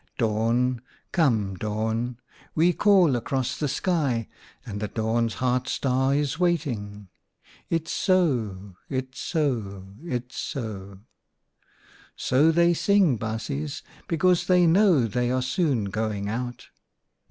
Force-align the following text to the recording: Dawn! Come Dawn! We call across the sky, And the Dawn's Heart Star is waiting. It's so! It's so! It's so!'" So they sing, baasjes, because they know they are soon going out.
Dawn! 0.17 0.81
Come 1.11 1.53
Dawn! 1.53 2.17
We 2.55 2.73
call 2.73 3.15
across 3.15 3.55
the 3.59 3.67
sky, 3.67 4.27
And 4.65 4.79
the 4.79 4.87
Dawn's 4.87 5.35
Heart 5.35 5.67
Star 5.67 6.15
is 6.15 6.39
waiting. 6.39 7.09
It's 7.69 7.91
so! 7.91 8.77
It's 8.89 9.19
so! 9.19 9.93
It's 10.03 10.39
so!'" 10.39 11.01
So 12.15 12.51
they 12.51 12.73
sing, 12.73 13.19
baasjes, 13.19 13.83
because 14.07 14.47
they 14.47 14.65
know 14.65 15.05
they 15.05 15.29
are 15.29 15.43
soon 15.43 15.85
going 15.85 16.27
out. 16.27 16.69